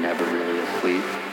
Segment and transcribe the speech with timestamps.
[0.00, 1.29] never really asleep.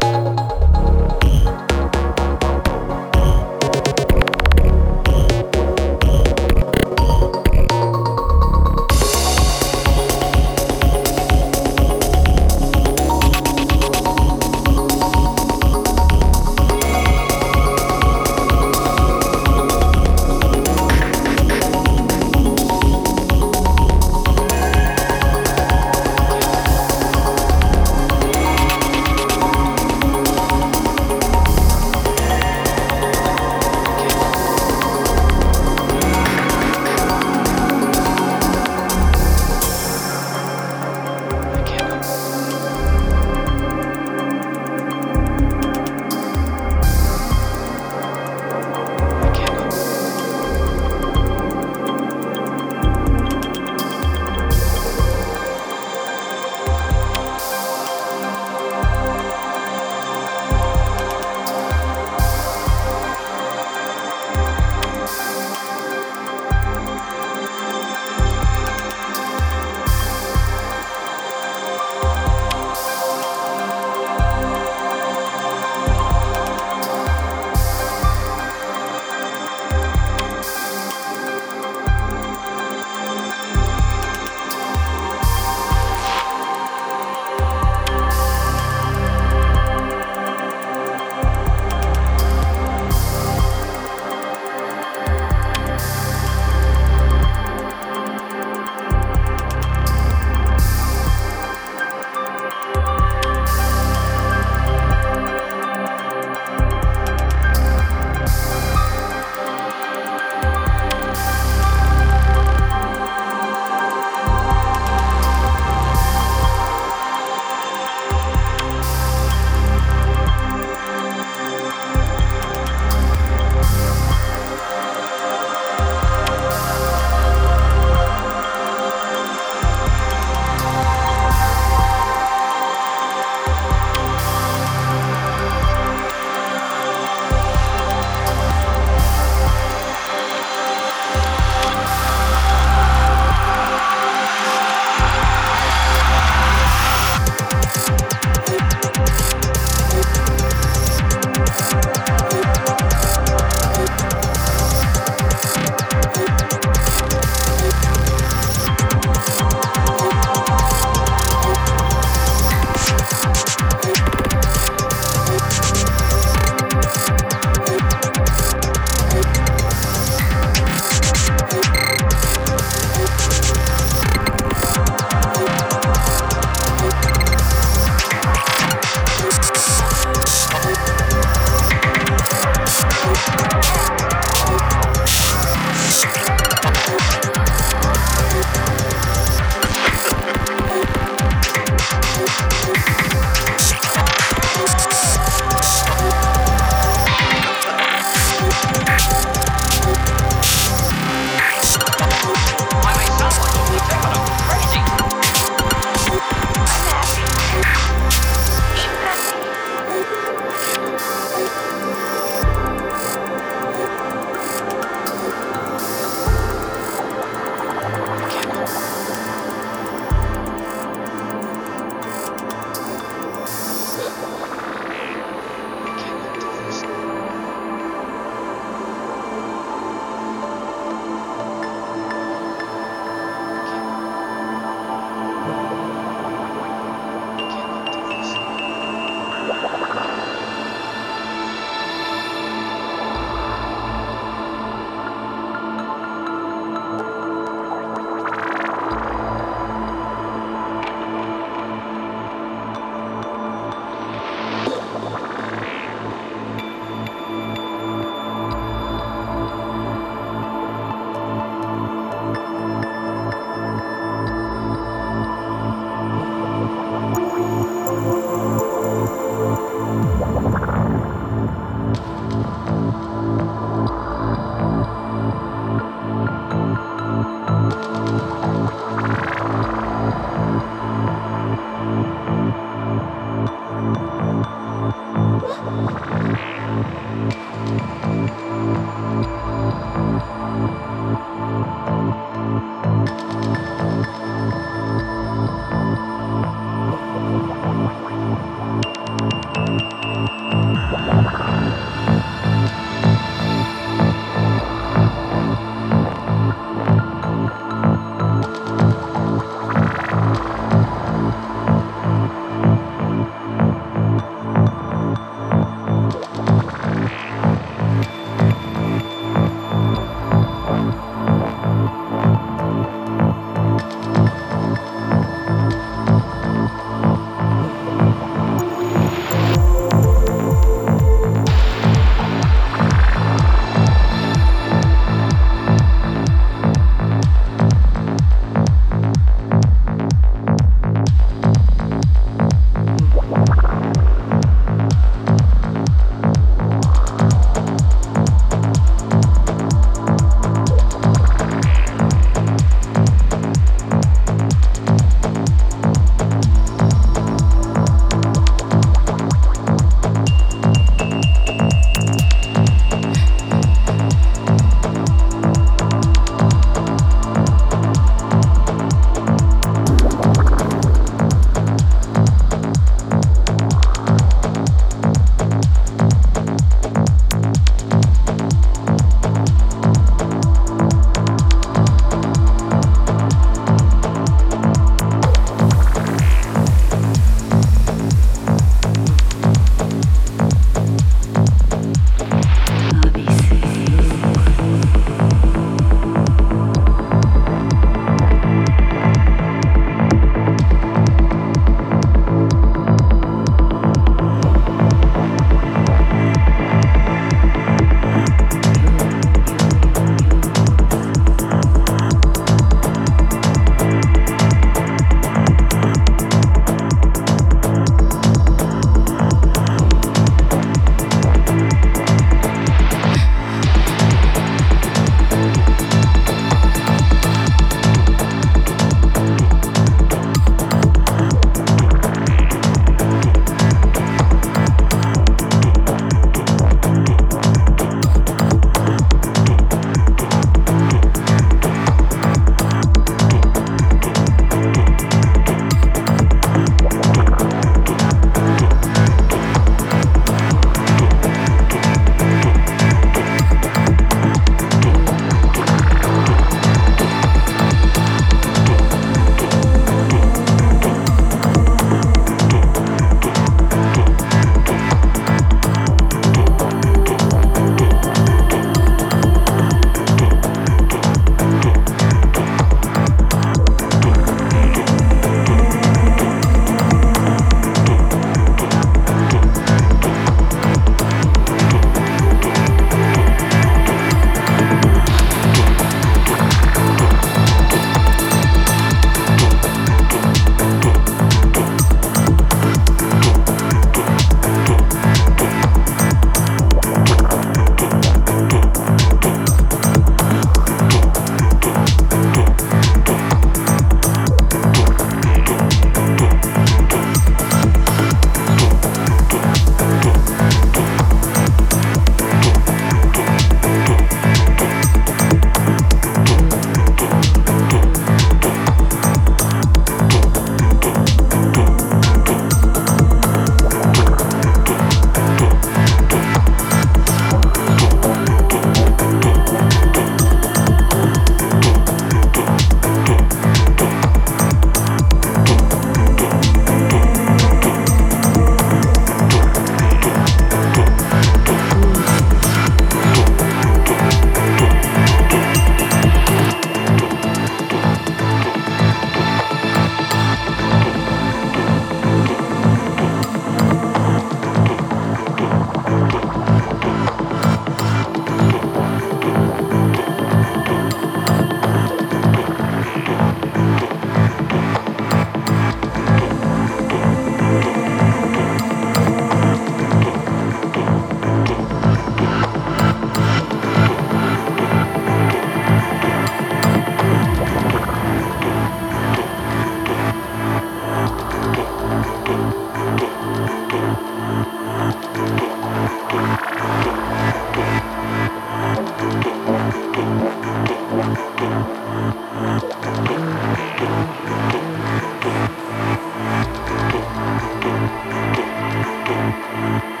[599.61, 600.00] Bye.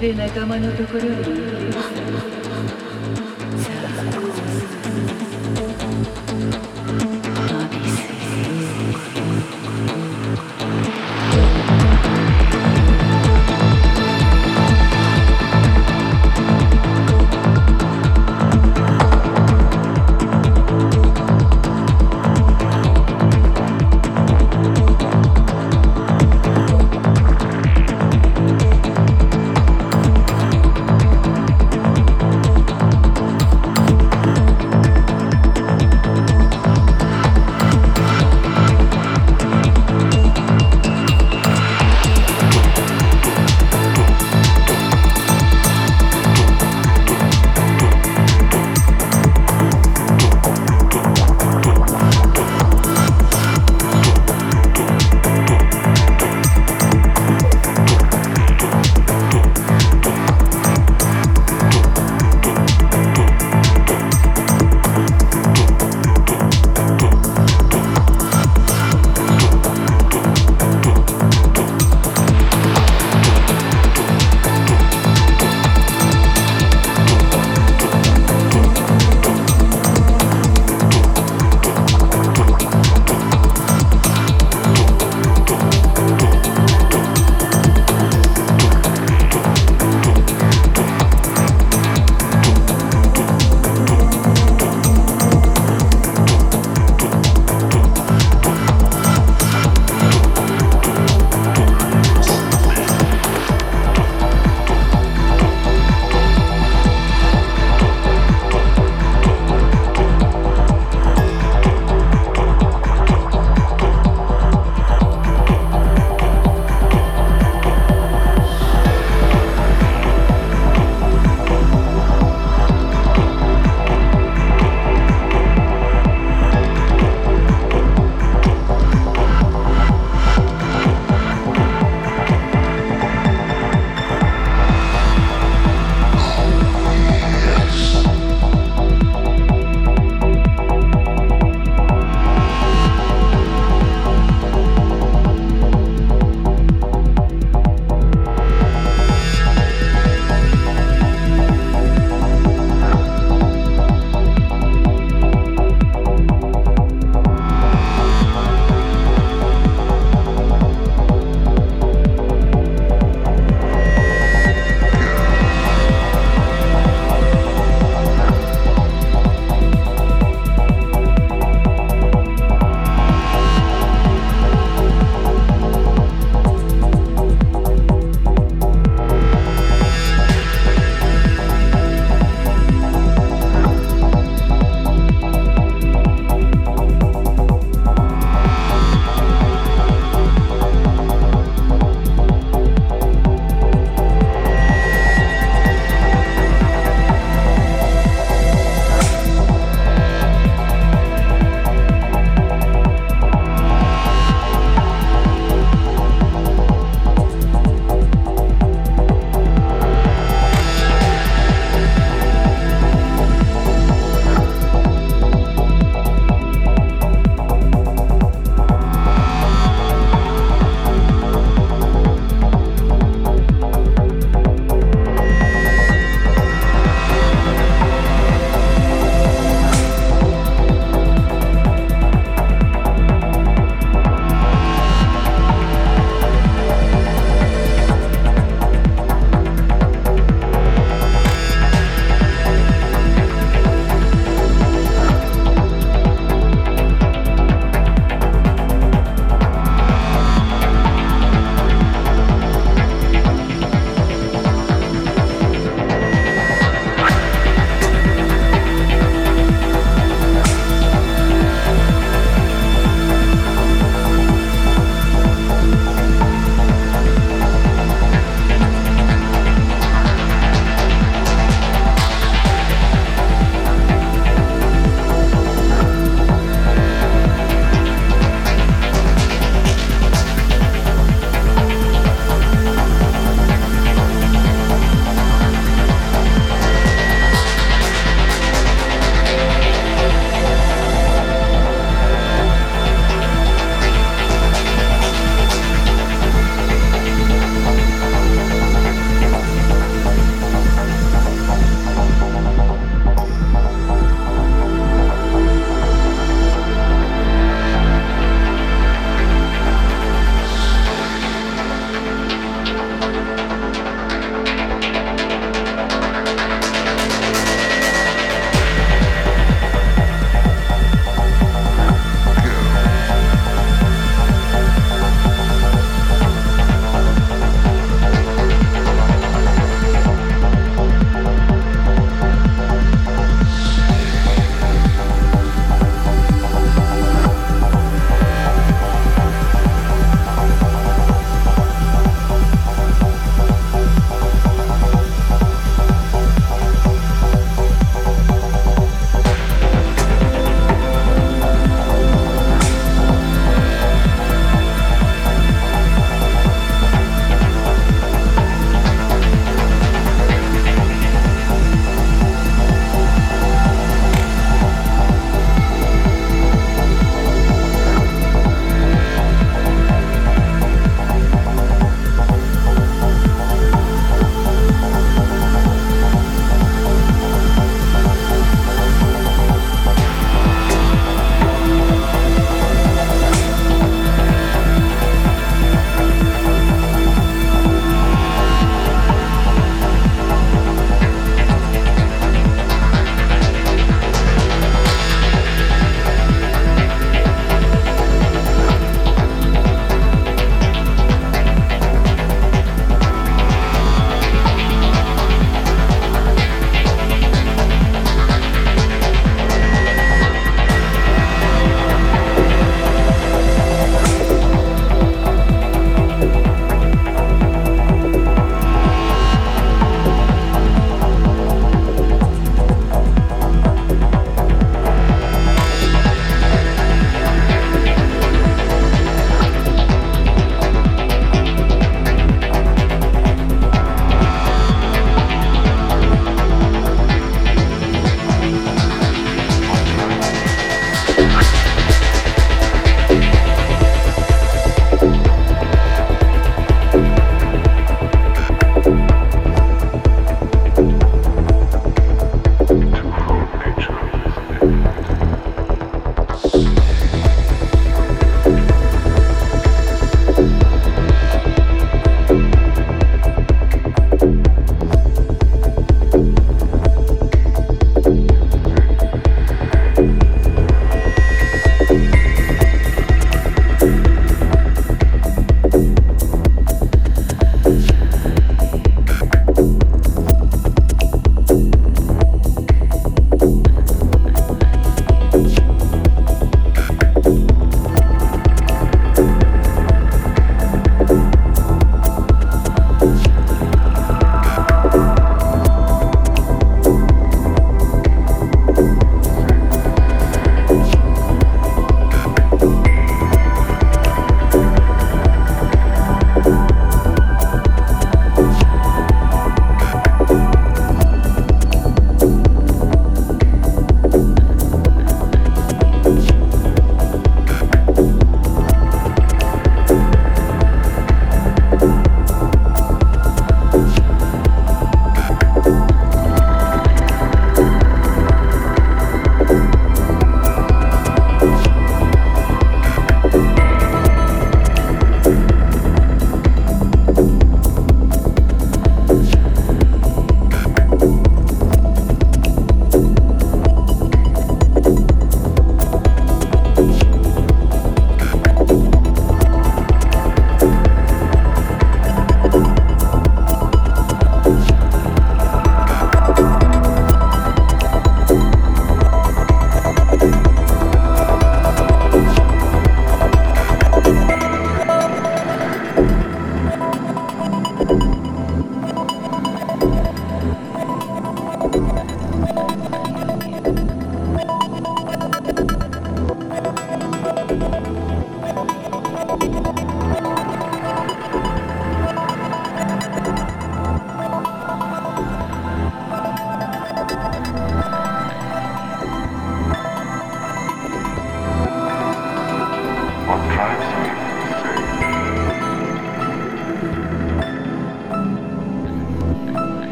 [0.00, 1.37] れ仲間のところに